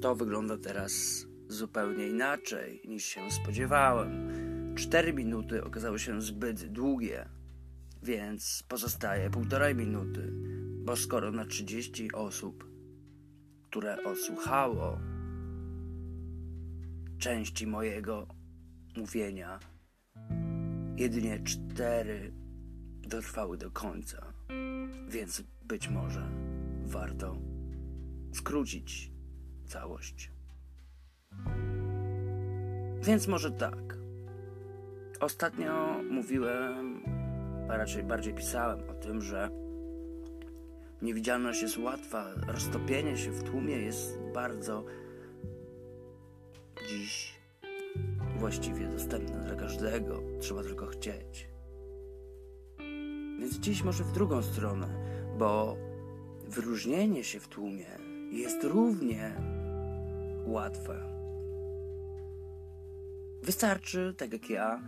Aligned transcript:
to 0.00 0.14
wygląda 0.14 0.58
teraz 0.58 1.26
zupełnie 1.48 2.08
inaczej 2.08 2.82
niż 2.88 3.04
się 3.04 3.30
spodziewałem. 3.30 4.28
Cztery 4.76 5.12
minuty 5.12 5.64
okazały 5.64 5.98
się 5.98 6.22
zbyt 6.22 6.66
długie, 6.66 7.28
więc 8.02 8.64
pozostaje 8.68 9.30
półtorej 9.30 9.74
minuty, 9.74 10.32
bo 10.84 10.96
skoro 10.96 11.32
na 11.32 11.44
30 11.44 12.12
osób, 12.12 12.68
które 13.62 14.04
odsłuchało 14.04 14.98
części 17.18 17.66
mojego 17.66 18.26
mówienia, 18.96 19.58
jedynie 20.96 21.40
cztery 21.44 22.32
dotrwały 23.08 23.58
do 23.58 23.70
końca, 23.70 24.32
więc 25.08 25.42
być 25.62 25.88
może 25.88 26.28
warto 26.84 27.47
skrócić 28.38 29.12
całość. 29.66 30.32
Więc 33.02 33.28
może 33.28 33.50
tak. 33.50 33.98
Ostatnio 35.20 36.02
mówiłem, 36.10 37.02
a 37.70 37.76
raczej 37.76 38.02
bardziej 38.02 38.34
pisałem 38.34 38.90
o 38.90 38.94
tym, 38.94 39.22
że 39.22 39.50
niewidzialność 41.02 41.62
jest 41.62 41.78
łatwa, 41.78 42.34
roztopienie 42.46 43.16
się 43.16 43.30
w 43.30 43.42
tłumie 43.42 43.76
jest 43.76 44.18
bardzo 44.34 44.84
dziś 46.88 47.38
właściwie 48.38 48.86
dostępne 48.86 49.44
dla 49.44 49.54
każdego. 49.54 50.22
Trzeba 50.40 50.62
tylko 50.62 50.86
chcieć. 50.86 51.48
Więc 53.40 53.58
dziś 53.58 53.82
może 53.82 54.04
w 54.04 54.12
drugą 54.12 54.42
stronę, 54.42 54.88
bo 55.38 55.76
wyróżnienie 56.48 57.24
się 57.24 57.40
w 57.40 57.48
tłumie 57.48 57.86
jest 58.30 58.64
równie 58.64 59.36
łatwe. 60.46 61.08
Wystarczy, 63.42 64.14
tak 64.16 64.32
jak 64.32 64.50
ja, 64.50 64.82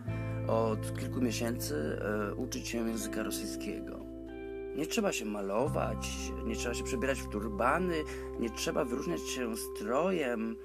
od 0.48 0.98
kilku 0.98 1.20
miesięcy 1.20 1.98
e, 2.02 2.34
uczyć 2.34 2.68
się 2.68 2.88
języka 2.88 3.22
rosyjskiego. 3.22 4.00
Nie 4.76 4.86
trzeba 4.86 5.12
się 5.12 5.24
malować, 5.24 6.08
nie 6.46 6.56
trzeba 6.56 6.74
się 6.74 6.84
przebierać 6.84 7.20
w 7.20 7.28
turbany, 7.28 7.94
nie 8.40 8.50
trzeba 8.50 8.84
wyróżniać 8.84 9.20
się 9.20 9.56
strojem, 9.56 10.56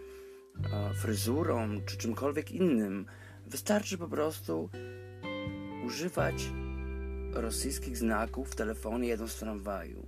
e, 0.73 0.93
fryzurą 0.93 1.81
czy 1.85 1.97
czymkolwiek 1.97 2.51
innym. 2.51 3.05
Wystarczy 3.47 3.97
po 3.97 4.07
prostu 4.07 4.69
używać 5.85 6.49
rosyjskich 7.33 7.97
znaków 7.97 8.51
w 8.51 8.55
telefonie 8.55 9.07
jedząc 9.07 9.33
w 9.33 9.39
tramwaju. 9.39 10.07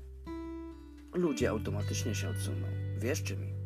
Ludzie 1.14 1.50
automatycznie 1.50 2.16
się 2.16 2.30
odsuną. 2.30 2.68
Wierzcie 2.98 3.38
mi. 3.38 3.57